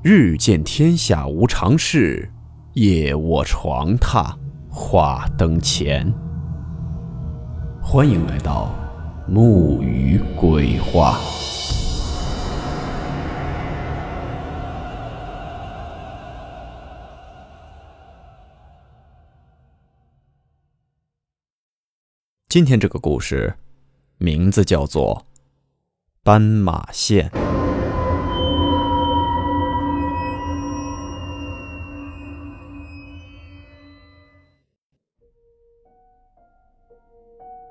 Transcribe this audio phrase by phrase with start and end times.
[0.00, 2.30] 日见天下无常事，
[2.74, 4.32] 夜卧床榻
[4.70, 6.14] 话灯前。
[7.82, 8.72] 欢迎来到
[9.26, 11.18] 木鱼鬼话。
[22.48, 23.52] 今天这个故事
[24.18, 25.26] 名字叫做
[26.22, 27.28] 《斑马线》。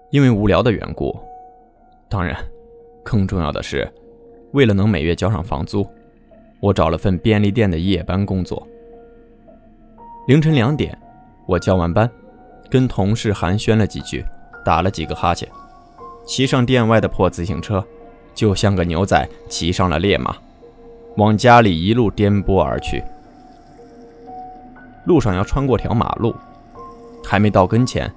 [0.10, 1.14] 因为无聊的缘故，
[2.08, 2.38] 当然，
[3.04, 3.86] 更重要的是，
[4.54, 5.86] 为了能每月交上房租，
[6.62, 8.66] 我找了份便利店的夜班工作。
[10.28, 10.98] 凌晨两点，
[11.46, 12.10] 我交完班，
[12.70, 14.26] 跟同事寒暄了几句，
[14.64, 15.48] 打了几个哈欠，
[16.26, 17.84] 骑上店外的破自行车，
[18.34, 20.34] 就像个牛仔骑上了烈马，
[21.18, 23.04] 往家里一路颠簸而去。
[25.06, 26.34] 路上要穿过条马路，
[27.26, 28.10] 还没到跟前，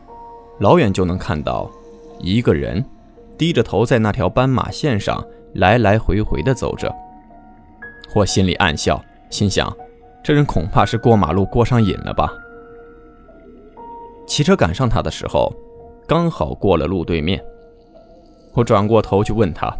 [0.60, 1.68] 老远就能看到。
[2.22, 2.84] 一个人
[3.38, 6.94] 低着头在那条斑马线上来来回回地走着，
[8.14, 9.74] 我心里暗笑，心想：
[10.22, 12.32] 这人恐怕是过马路过上瘾了吧。
[14.26, 15.52] 骑车赶上他的时候，
[16.06, 17.42] 刚好过了路对面。
[18.52, 19.72] 我转过头去问他：“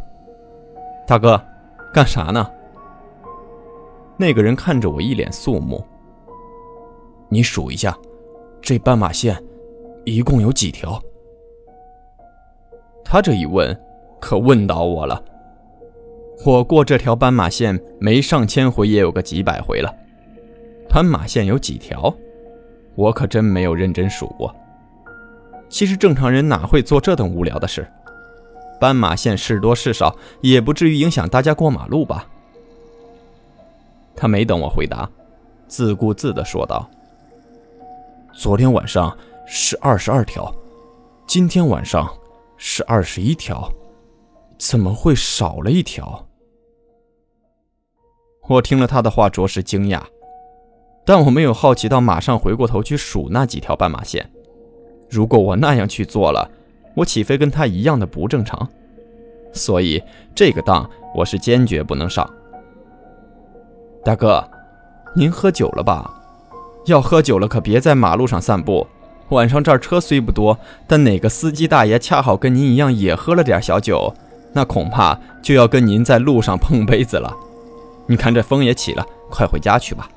[1.07, 1.41] 大哥，
[1.93, 2.49] 干啥呢？”
[4.17, 5.85] 那个人看着我，一脸肃穆
[7.29, 7.97] ：“你数一下，
[8.61, 9.37] 这斑马线
[10.05, 11.01] 一共有几条？”
[13.11, 13.77] 他这一问，
[14.21, 15.21] 可问倒我了。
[16.47, 19.93] 我过这条斑马线没上千回，也有个几百回了。
[20.89, 22.15] 斑马线有几条？
[22.95, 24.55] 我可真没有认真数过。
[25.69, 27.85] 其实正常人哪会做这等无聊的事？
[28.81, 32.29] 斑马线是多是少，也不至于影响大家过马路吧？
[34.15, 35.11] 他没等我回答，
[35.67, 36.89] 自顾自地说道
[38.33, 39.19] ：“昨天晚上
[39.49, 40.55] 是二十二条，
[41.27, 42.09] 今天晚上……”
[42.63, 43.73] 是二十一条，
[44.59, 46.27] 怎么会少了一条？
[48.51, 50.03] 我听了他的话，着实惊讶，
[51.07, 54.31] 但我没有好奇到马上回过头去数那几条斑马线。
[55.09, 56.51] 如果我那样去做了，
[56.95, 58.69] 我岂非跟他一样的不正常？
[59.55, 60.03] 所以
[60.35, 62.31] 这个当我是坚决不能上。
[64.05, 64.47] 大哥，
[65.17, 66.15] 您喝酒了吧？
[66.85, 68.87] 要喝酒了，可别在马路上散步。
[69.31, 74.13] 晚上这儿车虽不多，但哪个司机大爷恰好跟您一样也喝了点小酒，
[74.53, 77.33] 那恐怕就要跟您在路上碰杯子了。
[78.07, 80.09] 你看这风也起了，快回家去吧。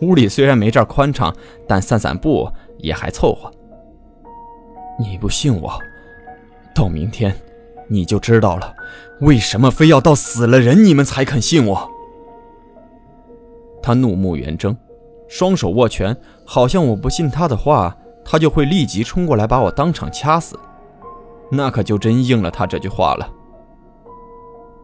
[0.00, 1.34] 屋里虽然没这儿宽敞，
[1.66, 3.50] 但散散步也还凑合。
[4.98, 5.78] 你不信我，
[6.74, 7.32] 到明天
[7.86, 8.74] 你就知道了。
[9.20, 11.90] 为什么非要到死了人你们才肯信我？
[13.80, 14.76] 他怒目圆睁，
[15.28, 17.96] 双手握拳，好像我不信他的话。
[18.30, 20.54] 他就会立即冲过来把我当场掐死，
[21.50, 23.26] 那可就真应了他这句话了。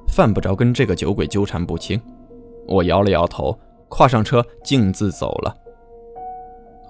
[0.08, 2.00] 犯不着跟这个酒鬼纠缠不清。
[2.66, 3.58] 我摇了摇头，
[3.90, 5.54] 跨上车，径自走了。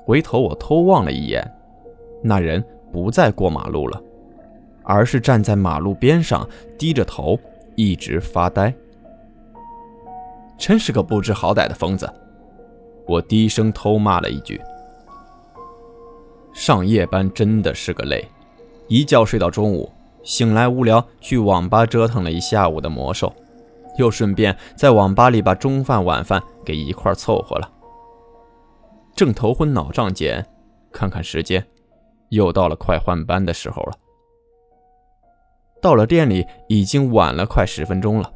[0.04, 1.44] 回头我偷望了一眼，
[2.22, 4.00] 那人不再过马路了，
[4.84, 6.48] 而是站在马路边上，
[6.78, 7.36] 低着头，
[7.74, 8.72] 一直发呆。
[10.56, 12.08] 真是个不知好歹的疯子！
[13.08, 14.60] 我低声偷骂了一句。
[16.54, 18.26] 上夜班真的是个累，
[18.86, 19.92] 一觉睡到中午，
[20.22, 23.30] 醒来无聊，去网吧折腾了一下午的魔兽，
[23.98, 27.68] 又顺便在网吧里把中饭晚饭给一块凑合了。
[29.16, 30.46] 正头昏脑胀间，
[30.92, 31.66] 看看时间，
[32.28, 33.92] 又到了快换班的时候了。
[35.82, 38.32] 到了店里已经晚了快十分钟了，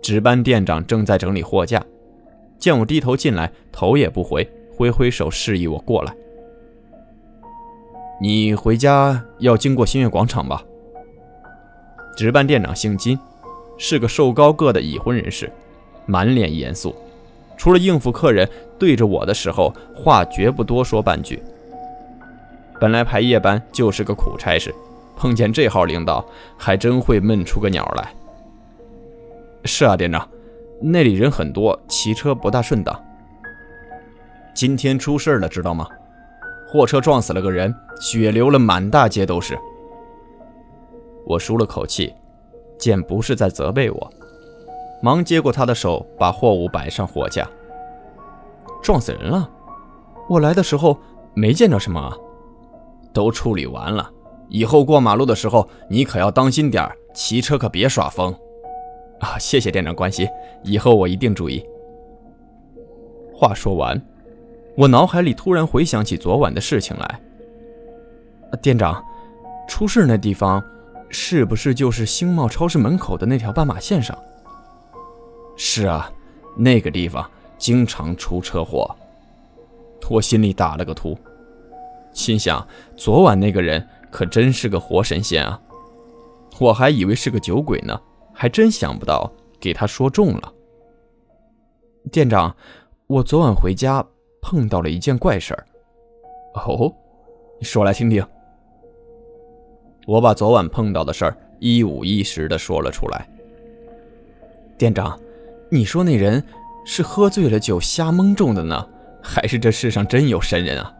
[0.00, 1.84] 值班店长正在整理货架，
[2.56, 6.14] 见我低头进来，头也不回，挥挥手示意我过来。
[8.22, 10.62] 你回家要经过新月广场吧？
[12.16, 13.18] 值班店长姓金，
[13.76, 15.50] 是个瘦高个的已婚人士，
[16.06, 16.94] 满脸严肃，
[17.56, 18.48] 除了应付客人，
[18.78, 21.42] 对着我的时候话绝不多说半句。
[22.78, 24.72] 本来排夜班就是个苦差事，
[25.16, 26.24] 碰见这号领导，
[26.56, 28.14] 还真会闷出个鸟来。
[29.64, 30.28] 是啊，店长，
[30.80, 32.96] 那里人很多，骑车不大顺当。
[34.54, 35.88] 今天出事了，知道吗？
[36.72, 39.58] 货车撞死了个人，血流了满大街都是。
[41.26, 42.14] 我舒了口气，
[42.78, 44.10] 见不是在责备我，
[45.02, 47.46] 忙接过他的手，把货物摆上货架。
[48.82, 49.50] 撞死人了？
[50.30, 50.98] 我来的时候
[51.34, 52.16] 没见着什么啊。
[53.12, 54.10] 都处理完了，
[54.48, 58.34] 以后过马路的时候你可要当心点骑车可别耍疯。
[59.20, 60.26] 啊，谢谢店长关心，
[60.62, 61.62] 以后我一定注意。
[63.34, 64.02] 话说完，
[64.76, 67.20] 我脑海里突然回想起昨晚的事情来。
[68.62, 69.04] 店长，
[69.68, 70.62] 出事那地方，
[71.10, 74.16] 是不是就是星茂超市门口的那条斑马线上？
[75.56, 76.10] 是啊，
[76.56, 77.28] 那个地方
[77.58, 78.88] 经常出车祸。
[80.10, 81.16] 我心里打了个突，
[82.12, 82.66] 心想：
[82.96, 85.58] 昨晚那个人可真是个活神仙啊！
[86.60, 87.98] 我还以为是个酒鬼呢，
[88.34, 90.52] 还真想不到给他说中了。
[92.10, 92.54] 店长，
[93.06, 94.04] 我昨晚回家
[94.42, 95.66] 碰到了一件怪事儿。
[96.54, 96.92] 哦，
[97.62, 98.22] 说来听听。
[100.06, 103.26] 我把昨晚碰到的事儿一五一十的说了出来。
[104.76, 105.18] 店长，
[105.70, 106.44] 你说那人
[106.84, 108.86] 是喝醉了酒瞎蒙中的呢，
[109.22, 110.92] 还是这世上真有神人啊？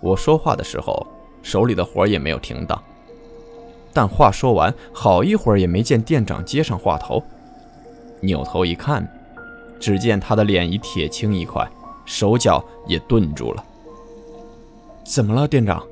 [0.00, 1.06] 我说话的时候，
[1.42, 2.82] 手里的活也没有停当。
[3.92, 7.22] 但话说完，好一会儿也没见店长接上话头。
[8.20, 9.06] 扭头一看，
[9.78, 11.64] 只见他的脸已铁青一块，
[12.04, 13.64] 手脚也顿住了。
[15.04, 15.82] 怎么了，店长？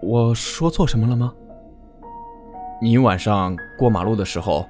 [0.00, 1.32] 我说错什么了吗？
[2.80, 4.66] 你晚上过马路的时候，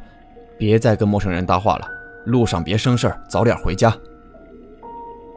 [0.56, 1.88] 别再跟陌生人搭话了。
[2.24, 3.96] 路上别生事儿，早点回家。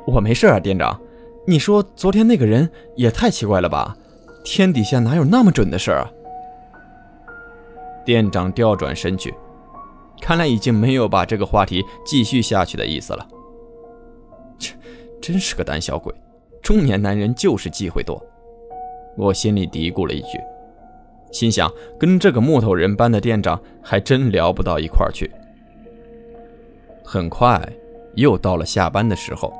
[0.05, 0.99] 我没事啊，店长。
[1.47, 3.95] 你说昨天那个人也太奇怪了吧？
[4.43, 6.11] 天底下哪有那么准的事儿啊？
[8.05, 9.33] 店长调转身去，
[10.21, 13.27] 看来已经没有把这个话题继续下去的意思了。
[15.21, 16.13] 真是个胆小鬼。
[16.61, 18.21] 中年男人就是忌讳多。
[19.17, 20.39] 我心里嘀咕了一句，
[21.31, 25.29] 心想跟这个木头人般的店长还真聊不到一块去。
[27.03, 27.61] 很快
[28.15, 29.51] 又到了下班的时候，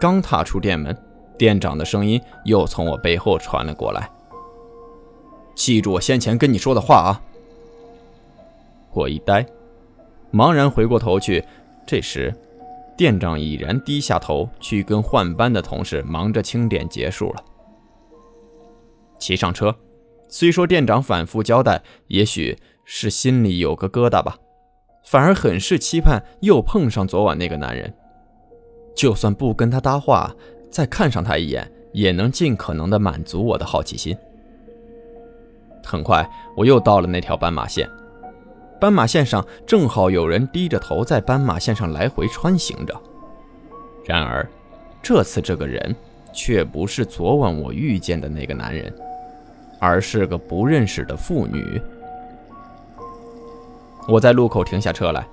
[0.00, 0.96] 刚踏出店门，
[1.36, 4.10] 店长的声音又从我背后传了过来
[5.54, 7.22] ：“记住我先前跟你说的话啊！”
[8.92, 9.46] 我一呆，
[10.32, 11.44] 茫然回过头去，
[11.86, 12.34] 这时
[13.00, 17.42] 店长已然低下头去跟换班的同事忙着清点结束了。
[19.18, 19.74] 骑上车，
[20.28, 24.36] 虽说店长反复交代，也许是心里有个疙瘩吧，
[25.02, 27.90] 反而很是期盼又碰上昨晚那个男人。
[28.94, 30.36] 就算不跟他搭话，
[30.68, 34.14] 再看上他一眼，也能尽可能的满足我的好奇心。
[35.82, 37.88] 很快，我又到了那条斑马线，
[38.80, 43.00] 斑马线上正好有人低着头在斑马线上来回穿行着。
[44.04, 44.48] 然而，
[45.02, 45.94] 这次这个人
[46.32, 48.92] 却不是昨晚我遇见的那个男人。
[49.82, 51.80] 而是个不认识的妇女。
[54.06, 55.26] 我在路口停下车来，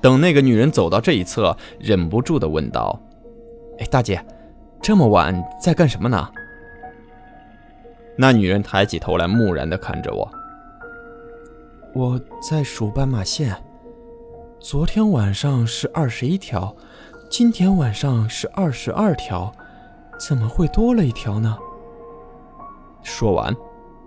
[0.00, 3.00] 等那个女人走到这一侧，忍不住的问道
[3.78, 4.20] ：“哎，大姐，
[4.82, 6.28] 这么晚在干什么呢？”
[8.18, 10.28] 那女人抬起头来，木然的看着我
[11.94, 13.56] ：“我在数斑马线，
[14.58, 16.74] 昨天晚上是二十一条，
[17.30, 19.52] 今天晚上是二十二条，
[20.18, 21.56] 怎么会多了一条呢？”
[23.02, 23.54] 说完。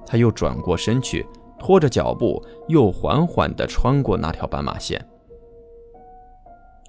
[0.09, 1.25] 他又转过身去，
[1.59, 5.05] 拖着脚步，又缓缓地穿过那条斑马线。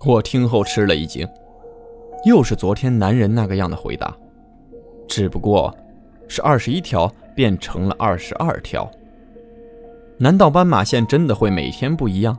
[0.05, 1.27] 我听后吃了一惊，
[2.25, 4.17] 又是昨天男人那个样的回答，
[5.09, 5.77] 只不过
[6.29, 8.89] 是二十一条变成了二十二条。
[10.19, 12.37] 难道斑马线真的会每天不一样？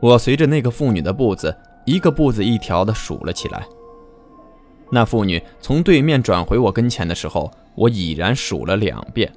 [0.00, 3.66] 我随着那个妇女的步子，一个步子一条的数了起来。
[4.90, 9.32] 那妇女从对面转回我跟前的时候，我已然数了两遍。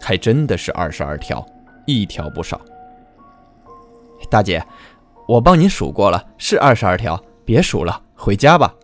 [0.00, 1.44] 还真的是二十二条，
[1.86, 2.60] 一条不少。
[4.30, 4.64] 大姐，
[5.26, 8.74] 我帮你数过了，是二十二条，别数了，回家吧。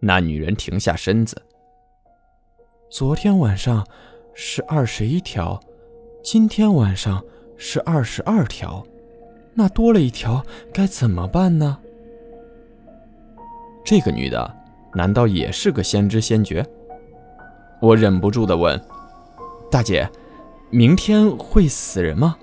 [0.00, 1.40] 那女人停下身子。
[2.90, 3.86] 昨天晚上
[4.38, 5.58] 是二十一条，
[6.22, 7.24] 今天晚上
[7.56, 8.86] 是二十二条，
[9.54, 11.78] 那多了一条该怎么办呢？
[13.82, 14.54] 这个女的
[14.92, 16.62] 难道也是个先知先觉？
[17.80, 18.78] 我忍不住的问。
[19.70, 20.06] 大姐，
[20.68, 22.36] 明天会死人吗？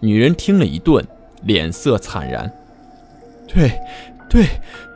[0.00, 1.06] 女人听了一顿，
[1.42, 2.50] 脸色惨然。
[3.46, 3.78] 对，
[4.26, 4.46] 对，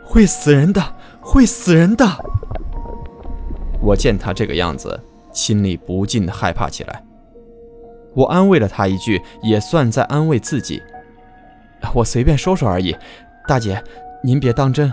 [0.02, 0.82] 会死人的，
[1.20, 2.06] 会死人的。
[3.82, 4.98] 我见她这个样子，
[5.34, 7.04] 心里不禁的害怕起来。
[8.14, 10.82] 我安慰了她一句，也算在安慰自己。
[11.92, 12.96] 我随便说说而已。
[13.46, 13.82] 大姐，
[14.22, 14.90] 您别当真。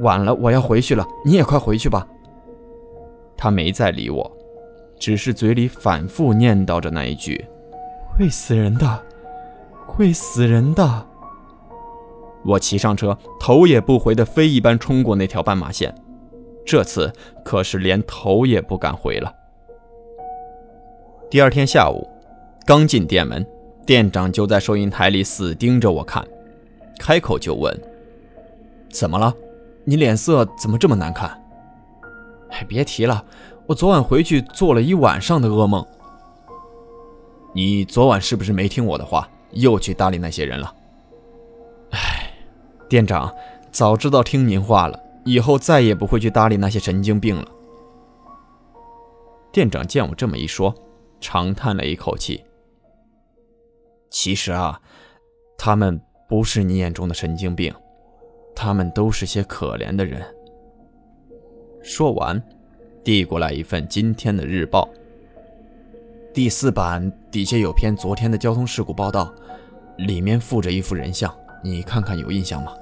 [0.00, 2.06] 晚了，我要回去了，你也快回去吧。
[3.34, 4.36] 她没再理我。
[4.98, 7.44] 只是嘴里反复念叨着那一句
[8.16, 9.02] ：“会死人的，
[9.86, 11.06] 会死人的。”
[12.44, 15.94] 我骑上车，头也不回的飞一般冲过那条斑马线，
[16.64, 17.12] 这次
[17.44, 19.30] 可是连头也不敢回了。
[21.28, 22.08] 第二天下午，
[22.64, 23.44] 刚进店门，
[23.84, 26.24] 店长就在收银台里死盯着我看，
[27.00, 27.76] 开口就问
[28.90, 29.34] ：“怎么了？
[29.84, 31.28] 你脸色怎么这么难看？”
[32.50, 33.24] 哎，别提了，
[33.66, 35.84] 我昨晚回去做了一晚上的噩梦。
[37.52, 40.72] 你昨晚是不是没听我的话，又去搭理那些人了？
[41.90, 42.30] 哎，
[42.88, 43.34] 店长，
[43.72, 47.48] 早知道听您话了，以后再也不会去搭理那些神经病了。
[49.50, 50.72] 店长见我这么一说，
[51.28, 52.40] 长叹了一口气。
[54.08, 54.80] 其实啊，
[55.58, 57.74] 他们不是你眼中的神经病，
[58.54, 60.22] 他们都是些可怜的人。
[61.82, 62.40] 说完，
[63.02, 64.88] 递过来一份今天的日报。
[66.32, 69.34] 第四版底下有篇昨天的交通事故报道，
[69.98, 72.72] 里面附着一幅人像，你看看有印象吗？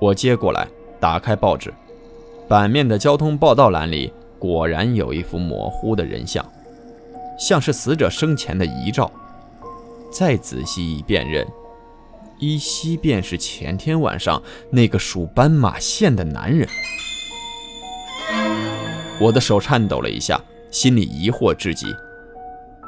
[0.00, 0.66] 我接过来，
[0.98, 1.70] 打开报纸，
[2.48, 6.44] 版面的交通报道栏里果然有一幅模糊的人像，
[7.38, 9.10] 像是死者生前的遗照。
[10.10, 11.46] 再仔细一辨认，
[12.38, 16.68] 依稀便是前天晚上那个属斑马线的男人。
[19.20, 21.86] 我的手颤抖了一下，心里疑惑至极。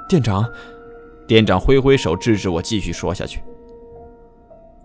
[0.08, 0.48] 店长，
[1.26, 3.42] 店长挥挥手制止我继续说下去。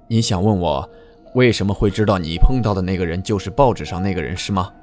[0.08, 0.89] 你想问我
[1.36, 4.74] 为什么会知道你碰到的那个人就是报纸上那个人是吗？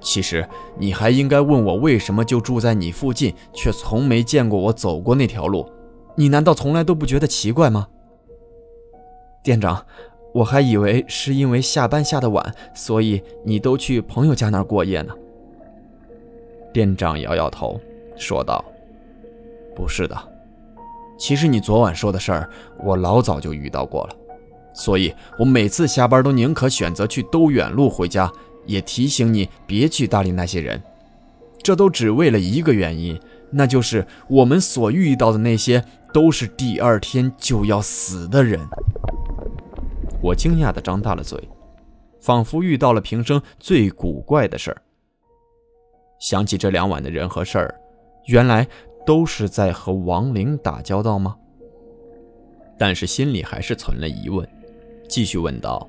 [0.00, 0.46] 其实
[0.78, 5.68] 你还应该问我为什么就住在你附近，却从没见过我走过那条路。
[6.14, 7.88] 你难道从来都不觉得奇怪吗？
[9.42, 9.84] 店长，
[10.32, 15.14] 我还以为是因为下班下的晚，所以你都去朋友家那儿过夜呢。
[16.72, 17.80] 店长摇摇头，
[18.16, 18.64] 说道
[19.74, 20.16] ：“不是的，
[21.18, 22.50] 其实你昨晚说的事儿，
[22.84, 24.16] 我老早就遇到过了，
[24.74, 28.30] 所以我每次下班都宁可选择去兜远路回家，
[28.66, 30.82] 也提醒你别去搭理那些人。
[31.62, 33.18] 这都只为了一个原因，
[33.50, 38.60] 那就是我们所遇到的那些都是第二天就要死的人。”
[40.22, 41.48] 我惊讶地张大了嘴，
[42.20, 44.82] 仿佛遇到了平生最古怪的事儿。
[46.18, 47.74] 想起这两晚的人和事儿，
[48.26, 48.66] 原来
[49.04, 51.36] 都是在和亡灵打交道吗？
[52.78, 54.48] 但是心里还是存了疑问，
[55.08, 55.88] 继续问道：“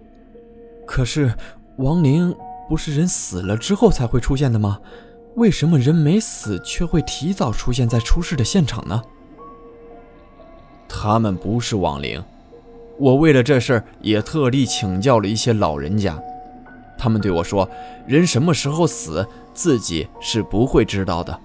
[0.86, 1.34] 可是
[1.78, 2.36] 亡灵
[2.68, 4.80] 不是人死了之后才会出现的吗？
[5.36, 9.02] 为什么人没死却会提早出现在出事的现场呢？”
[10.90, 12.24] 他们不是亡灵，
[12.98, 16.18] 我为了这事儿也特地请教了一些老人家。
[16.98, 17.70] 他们对我说
[18.08, 21.40] ：“人什么时候死，自己是不会知道的，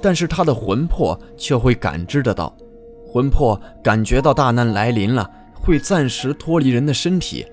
[0.00, 2.56] 但是他的魂魄却会感知得到。
[3.06, 7.44] 魂魄感觉到大难来临了，会暂时脱离人的身体。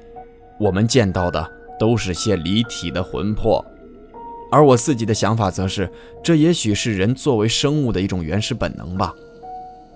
[0.58, 3.64] 我们见到的都是些离体的魂魄，
[4.52, 5.90] 而我自己的想法则是，
[6.24, 9.14] 这也许是人作为生物的一种原始本能吧。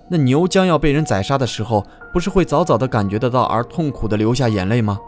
[0.08, 4.98] 那牛将要被人宰杀的时候，不是会早早的感觉得到，而痛苦的流下眼泪吗？”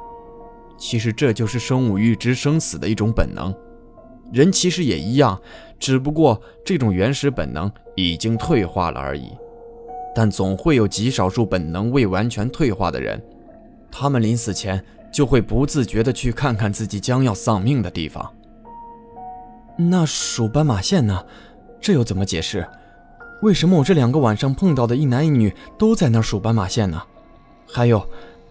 [0.77, 3.55] 其实这就是生物预知生死的一种本能，
[4.33, 5.41] 人其实也一样，
[5.79, 9.31] 只不过这种原始本能已经退化了而已。
[10.17, 13.23] 但总会有极少数本能未完全退化的人，
[13.91, 18.35] 他们临死前就会不自觉地去看看自己将要丧命的地方。
[19.79, 21.25] 那数斑马线呢？
[21.81, 22.67] 这又怎么解释？
[23.43, 27.01] 为什么我这两个晚上碰到的一男一女都在那数斑马线呢？
[27.73, 28.05] 还有。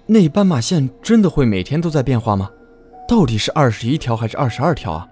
[0.05, 2.50] 那斑马线真的会每天都在变化吗？
[3.08, 5.08] 到底是二十一条还是二十二条啊？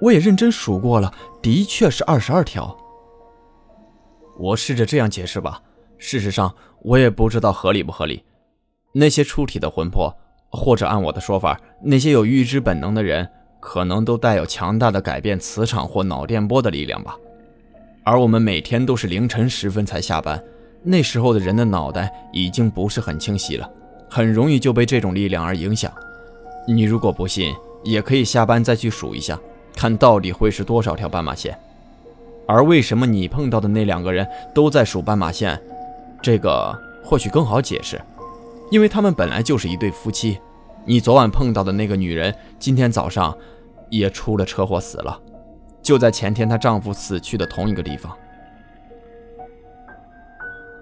[0.00, 2.76] 我也认真数过了，的确是二十二条。
[4.38, 5.60] 我试着这样解释吧，
[5.98, 8.24] 事实上我也不知道合理不合理。
[8.92, 10.16] 那些出体的魂魄，
[10.50, 13.28] 或者按我的说法，那些有预知本能的人，
[13.60, 17.16] 可能都带有强大的改变磁场或脑电波的力量吧。
[18.02, 20.42] 而我们每天都是凌晨时分才下班，
[20.82, 23.70] 那时候的人的脑袋已经不是很清晰了。
[24.08, 25.92] 很容易就被这种力量而影响。
[26.66, 27.54] 你如果不信，
[27.84, 29.38] 也可以下班再去数一下，
[29.76, 31.56] 看到底会是多少条斑马线。
[32.48, 35.60] 而为什么你碰到的那两个人都在数斑马线，
[36.20, 38.00] 这个或许更好解释，
[38.70, 40.40] 因为他们本来就是一对夫妻。
[40.86, 43.36] 你昨晚碰到的那个女人，今天早上
[43.90, 45.20] 也出了车祸死了，
[45.82, 48.16] 就在前天她丈夫死去的同一个地方。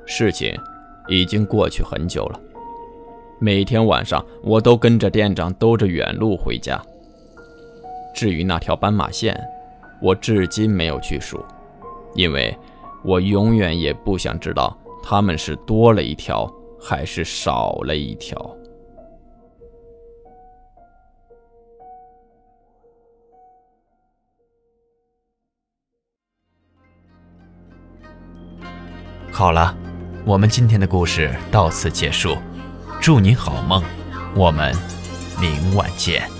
[0.07, 0.57] 事情
[1.09, 2.41] 已经过去很久了。
[3.41, 6.81] 每天晚上，我都跟着店长兜着远路回家。
[8.15, 9.39] 至于那条斑马线，
[10.01, 11.45] 我至今没有去数，
[12.15, 12.57] 因为
[13.05, 18.57] 我永远也不想知道他们是多了一条还是少了一条。
[29.31, 29.77] 好了，
[30.27, 32.37] 我们今天的故事到此结束。
[33.01, 33.83] 祝你好梦，
[34.35, 34.75] 我们
[35.41, 36.38] 明晚见。